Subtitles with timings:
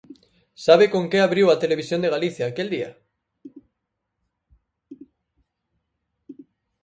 [0.65, 2.91] ¿Sabe con que abriu a Televisión de Galicia aquel día?